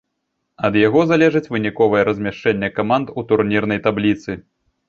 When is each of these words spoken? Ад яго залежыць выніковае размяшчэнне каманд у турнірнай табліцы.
Ад 0.69 0.77
яго 0.87 1.01
залежыць 1.11 1.51
выніковае 1.55 2.03
размяшчэнне 2.09 2.73
каманд 2.81 3.15
у 3.21 3.25
турнірнай 3.33 3.79
табліцы. 3.89 4.31